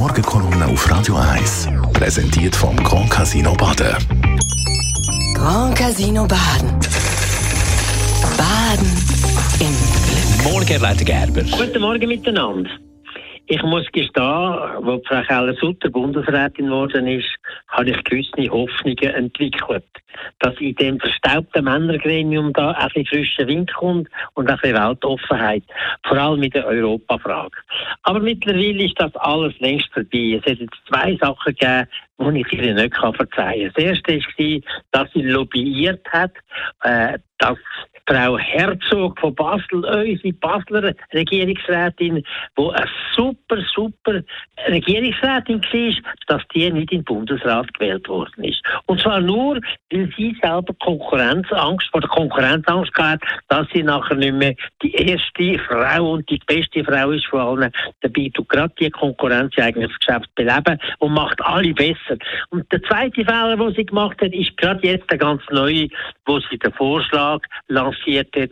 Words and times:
Morgenkolumne 0.00 0.66
auf 0.66 0.90
Radio 0.90 1.14
1. 1.16 1.68
Präsentiert 1.92 2.56
vom 2.56 2.74
Grand 2.74 3.10
Casino 3.10 3.52
Baden. 3.52 3.94
Grand 5.34 5.76
Casino 5.76 6.26
Baden. 6.26 6.70
Baden 8.34 8.90
im 9.60 9.76
Glück. 9.76 10.52
Morgen, 10.54 10.80
Leiter 10.80 11.04
Gerber. 11.04 11.42
Guten 11.42 11.82
Morgen 11.82 12.08
miteinander. 12.08 12.70
Ich 13.52 13.64
muss 13.64 13.84
gestehen, 13.90 14.22
als 14.22 15.02
Frau 15.08 15.22
Keller-Sutter 15.22 15.90
Bundesrätin 15.90 16.66
geworden 16.66 17.08
ist, 17.08 17.26
habe 17.66 17.90
ich 17.90 18.04
gewisse 18.04 18.48
Hoffnungen 18.48 19.12
entwickelt, 19.12 19.84
dass 20.38 20.54
in 20.60 20.76
dem 20.76 21.00
verstaubten 21.00 21.64
Männergremium 21.64 22.52
da 22.52 22.70
ein 22.70 22.86
bisschen 22.90 23.06
frischer 23.06 23.48
Wind 23.48 23.74
kommt 23.74 24.08
und 24.34 24.48
ein 24.48 24.56
bisschen 24.56 24.76
Weltoffenheit. 24.76 25.64
Vor 26.06 26.16
allem 26.16 26.38
mit 26.38 26.54
der 26.54 26.64
Europafrage. 26.64 27.56
Aber 28.04 28.20
mittlerweile 28.20 28.84
ist 28.84 29.00
das 29.00 29.16
alles 29.16 29.58
längst 29.58 29.92
vorbei. 29.92 30.38
Es 30.38 30.48
hat 30.48 30.60
jetzt 30.60 30.80
zwei 30.86 31.16
Sachen 31.16 31.52
gegeben, 31.52 31.88
die 32.20 32.40
ich 32.42 32.52
ihr 32.52 32.74
nicht 32.74 32.94
verzeihen 32.94 33.72
kann. 33.72 33.72
Das 33.74 33.84
erste 33.84 34.16
war, 34.16 34.60
dass 34.92 35.12
sie 35.12 35.22
lobbyiert 35.22 36.06
hat, 36.12 36.34
äh, 36.84 37.18
dass 37.38 37.58
Frau 38.10 38.36
Herzog 38.36 39.20
von 39.20 39.32
Basel, 39.36 39.84
unsere 39.84 40.32
Basler 40.40 40.94
Regierungsrätin, 41.14 42.24
die 42.58 42.70
eine 42.74 42.90
super, 43.14 43.62
super 43.72 44.20
Regierungsrätin 44.66 45.62
war, 45.62 46.12
dass 46.26 46.42
die 46.52 46.68
nicht 46.72 46.90
in 46.90 46.98
den 46.98 47.04
Bundesrat 47.04 47.72
gewählt 47.74 48.08
worden 48.08 48.42
ist. 48.42 48.60
Und 48.86 49.00
zwar 49.00 49.20
nur, 49.20 49.60
weil 49.92 50.12
sie 50.16 50.36
selber 50.42 50.74
Konkurrenzangst, 50.80 51.88
vor 51.92 52.00
der 52.00 52.10
Konkurrenzangst 52.10 52.92
hat, 52.96 53.20
dass 53.46 53.68
sie 53.72 53.84
nachher 53.84 54.16
nicht 54.16 54.34
mehr 54.34 54.54
die 54.82 54.92
erste 54.92 55.60
Frau 55.60 56.14
und 56.14 56.28
die 56.28 56.40
beste 56.46 56.82
Frau 56.82 57.12
ist 57.12 57.26
von 57.26 57.40
allen. 57.40 57.72
Dabei 58.00 58.28
tut 58.34 58.48
gerade 58.48 58.74
die 58.80 58.90
Konkurrenz 58.90 59.56
eigentlich 59.56 59.88
das 59.88 59.98
Geschäft 60.00 60.34
beleben 60.34 60.80
und 60.98 61.12
macht 61.12 61.40
alle 61.42 61.72
besser. 61.74 62.18
Und 62.50 62.70
der 62.72 62.82
zweite 62.82 63.24
Fehler, 63.24 63.56
den 63.56 63.74
sie 63.74 63.86
gemacht 63.86 64.20
hat, 64.20 64.32
ist 64.32 64.56
gerade 64.56 64.84
jetzt 64.84 65.08
der 65.08 65.18
ganz 65.18 65.42
neue, 65.50 65.86
wo 66.26 66.40
sie 66.40 66.58
den 66.58 66.72
Vorschlag 66.72 67.40
lanciert 67.68 67.99
hat, 68.06 68.50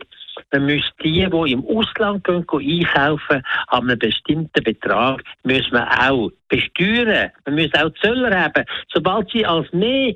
man 0.51 0.65
müsste 0.65 0.91
die, 1.03 1.27
die 1.29 1.51
im 1.51 1.65
Ausland 1.65 2.23
gehen, 2.23 2.45
einkaufen, 2.49 3.43
an 3.67 3.83
einem 3.83 3.99
bestimmten 3.99 4.63
Betrag, 4.63 5.21
müssen 5.43 5.73
wir 5.73 5.87
auch 6.09 6.31
besteuern. 6.47 7.31
Man 7.45 7.55
muss 7.55 7.73
auch 7.73 7.91
Zöller 8.01 8.43
haben. 8.43 8.65
Sobald 8.93 9.29
sie 9.31 9.45
als 9.45 9.71
mehr, 9.73 10.15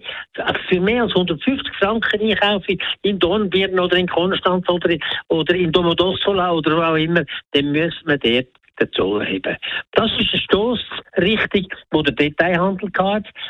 für 0.70 0.80
mehr 0.80 1.04
als 1.04 1.12
150 1.12 1.76
Franken 1.76 2.22
einkaufen, 2.22 2.78
in 3.02 3.20
Dornbirn 3.20 3.80
oder 3.80 3.98
in 3.98 4.08
Konstanz 4.08 4.68
oder 4.70 4.90
in, 4.90 5.00
oder 5.28 5.54
in 5.56 5.72
Domodossola 5.72 6.52
oder 6.52 6.78
wo 6.78 6.82
auch 6.82 6.96
immer, 6.96 7.24
dann 7.52 7.72
müssen 7.72 8.08
wir 8.08 8.18
dort 8.18 8.48
den 8.80 8.92
Zoll 8.94 9.26
heben. 9.26 9.58
Das 9.92 10.12
ist 10.18 10.34
eine 10.34 10.42
Stossrichtung, 10.42 11.68
wo 11.92 12.02
der 12.02 12.14
Detailhandel 12.14 12.90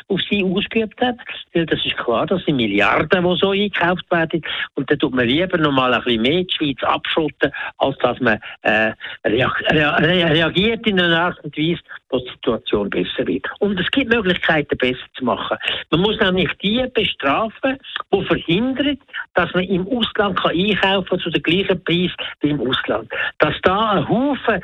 auf 0.08 0.20
sie 0.28 0.44
ausgeübt 0.44 1.00
hat. 1.00 1.16
Weil 1.52 1.66
das 1.66 1.84
ist 1.84 1.96
klar, 1.96 2.26
das 2.26 2.44
sind 2.44 2.56
Milliarden, 2.56 3.24
die 3.24 3.38
so 3.38 3.50
eingekauft 3.50 4.10
werden. 4.10 4.42
Und 4.74 4.90
da 4.90 4.96
tut 4.96 5.14
man 5.14 5.26
lieber 5.26 5.58
noch 5.58 5.72
mal 5.72 5.92
ein 5.94 6.02
bisschen 6.02 6.22
mehr 6.22 6.44
die 6.44 6.54
Schweiz 6.54 6.82
abschotten, 6.82 7.52
als 7.78 7.96
dass 7.98 8.20
man 8.20 8.38
äh, 8.62 8.92
reagiert 9.24 10.86
in 10.86 11.00
einer 11.00 11.20
Art 11.20 11.44
und 11.44 11.56
Weise, 11.56 11.80
dass 12.10 12.24
die 12.24 12.30
Situation 12.30 12.90
besser 12.90 13.26
wird. 13.26 13.46
Und 13.60 13.80
es 13.80 13.90
gibt 13.90 14.12
Möglichkeiten, 14.12 14.76
besser 14.76 15.06
zu 15.16 15.24
machen. 15.24 15.56
Man 15.90 16.00
muss 16.00 16.18
nämlich 16.20 16.50
die 16.62 16.84
bestrafen, 16.92 17.78
die 18.12 18.24
verhindern, 18.24 18.98
dass 19.34 19.52
man 19.54 19.64
im 19.64 19.86
Ausland 19.88 20.40
kann 20.40 20.52
einkaufen 20.52 21.20
zu 21.20 21.30
dem 21.30 21.42
gleichen 21.42 21.82
Preis 21.84 22.10
wie 22.40 22.50
im 22.50 22.60
Ausland. 22.60 23.10
Dass 23.38 23.54
da 23.62 23.92
ein 23.92 24.08
Haufen 24.08 24.62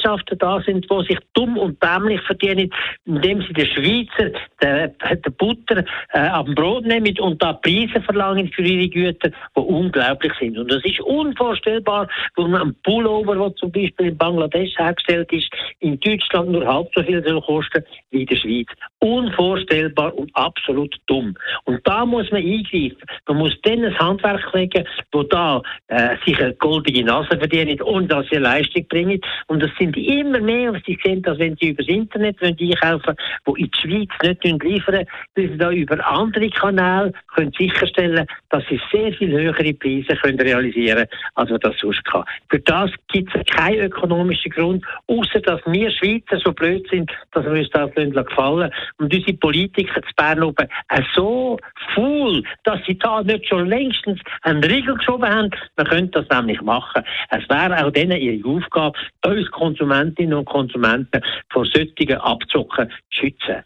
Gesellschaften 0.00 0.38
da 0.38 0.60
sind, 0.60 0.86
die 0.90 1.04
sich 1.06 1.18
dumm 1.34 1.56
und 1.58 1.82
dämlich 1.82 2.20
verdienen, 2.22 2.70
indem 3.04 3.42
sie 3.42 3.52
den 3.52 3.66
Schweizer 3.66 4.30
den 4.62 5.34
Butter 5.38 5.84
äh, 6.12 6.18
am 6.18 6.54
Brot 6.54 6.84
nehmen 6.84 7.18
und 7.20 7.42
da 7.42 7.54
Preise 7.54 8.00
verlangen 8.02 8.50
für 8.54 8.62
ihre 8.62 8.88
Güter, 8.88 9.30
die 9.30 9.60
unglaublich 9.60 10.32
sind. 10.38 10.58
Und 10.58 10.70
das 10.70 10.84
ist 10.84 11.00
unvorstellbar, 11.00 12.08
wo 12.36 12.46
man 12.46 12.62
ein 12.62 12.76
Pullover, 12.82 13.36
der 13.36 13.54
zum 13.56 13.72
Beispiel 13.72 14.08
in 14.08 14.16
Bangladesch 14.16 14.76
hergestellt 14.76 15.32
ist, 15.32 15.50
in 15.80 15.98
Deutschland 16.00 16.50
nur 16.50 16.66
halb 16.66 16.88
so 16.94 17.02
viel 17.02 17.22
soll 17.26 17.40
kosten 17.42 17.84
wie 18.10 18.22
in 18.22 18.26
der 18.26 18.36
Schweiz. 18.36 18.66
Unvorstellbar 18.98 20.14
und 20.16 20.30
absolut 20.34 20.94
dumm. 21.06 21.34
Und 21.64 21.80
da 21.84 22.04
muss 22.04 22.30
man 22.30 22.42
eingreifen. 22.42 22.98
Man 23.28 23.38
muss 23.38 23.56
dann 23.62 23.84
ein 23.84 23.98
Handwerk 23.98 24.52
legen, 24.54 24.84
wo 25.12 25.22
da 25.22 25.62
äh, 25.88 26.16
sich 26.24 26.38
eine 26.40 26.54
goldige 26.54 27.04
Nase 27.04 27.38
verdienen 27.38 27.80
und 27.82 28.10
dass 28.10 28.26
sie 28.30 28.36
Leistung 28.36 28.86
bringen. 28.88 29.20
Und 29.46 29.62
das 29.62 29.70
sind 29.78 29.89
immer 29.96 30.40
mehr, 30.40 30.72
was 30.72 30.82
sie 30.86 30.98
sehen, 31.02 31.22
als 31.26 31.38
wenn 31.38 31.56
sie 31.56 31.68
über 31.68 31.82
das 31.82 31.94
Internet 31.94 32.42
einkaufen 32.42 33.16
wollen, 33.44 33.56
die 33.56 33.62
in 33.62 33.70
die 33.70 33.78
Schweiz 33.80 34.40
nicht 34.42 34.62
liefern, 34.62 35.06
weil 35.36 35.48
sie 35.48 35.58
da 35.58 35.70
über 35.70 36.06
andere 36.06 36.50
Kanäle 36.50 37.12
können 37.34 37.52
sicherstellen 37.58 38.26
dass 38.50 38.64
sie 38.68 38.80
sehr 38.92 39.12
viel 39.12 39.30
höhere 39.30 39.72
Preise 39.74 40.16
können 40.16 40.40
realisieren 40.40 41.06
können, 41.06 41.08
als 41.34 41.50
man 41.50 41.60
das 41.60 41.78
sonst 41.78 42.04
kann. 42.04 42.24
Für 42.48 42.58
das 42.58 42.90
gibt 43.08 43.34
es 43.34 43.46
keinen 43.54 43.86
ökonomischen 43.86 44.50
Grund, 44.50 44.84
außer 45.06 45.40
dass 45.40 45.60
wir 45.66 45.90
Schweizer 45.90 46.40
so 46.44 46.52
blöd 46.52 46.86
sind, 46.90 47.10
dass 47.32 47.44
wir 47.44 47.52
uns 47.52 47.70
das 47.70 47.90
gefallen 47.94 48.70
und 48.98 49.14
unsere 49.14 49.32
Politiker 49.34 50.02
zu 50.02 50.14
Bern 50.16 50.42
oben 50.42 50.68
so 51.14 51.58
faul, 51.94 52.42
dass 52.64 52.80
sie 52.86 52.98
da 52.98 53.22
nicht 53.22 53.46
schon 53.48 53.68
längstens 53.68 54.20
einen 54.42 54.62
Riegel 54.64 54.96
geschoben 54.96 55.28
haben. 55.28 55.50
Man 55.76 55.86
könnte 55.86 56.22
das 56.22 56.38
nämlich 56.38 56.60
machen. 56.60 57.04
Es 57.30 57.48
wäre 57.48 57.84
auch 57.84 57.90
denen 57.90 58.20
ihre 58.20 58.48
Aufgabe, 58.48 58.98
uns 59.24 59.50
Konsumentinnen 59.80 60.34
und 60.34 60.44
Konsumenten 60.44 61.22
vor 61.50 61.64
solchen 61.64 62.12
Abzocken 62.12 62.88
zu 62.88 63.20
schützen. 63.20 63.64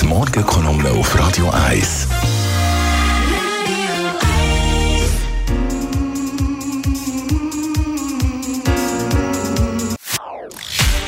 Die 0.00 0.06
Morgenkolumne 0.06 0.90
auf 0.90 1.16
Radio 1.16 1.48
1. 1.68 2.08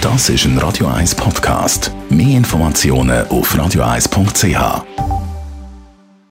Das 0.00 0.28
ist 0.28 0.44
ein 0.44 0.58
Radio 0.58 0.86
1 0.86 1.16
Podcast. 1.16 1.92
Mehr 2.08 2.36
Informationen 2.36 3.26
auf 3.28 3.52
radio1.ch. 3.56 5.13